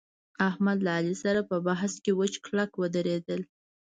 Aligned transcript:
احمد 0.49 0.77
له 0.85 0.91
علي 0.97 1.15
سره 1.23 1.39
په 1.49 1.57
بحث 1.67 1.93
کې 2.03 2.11
وچ 2.19 2.33
کلک 2.45 2.71
ودرېدل 2.81 3.41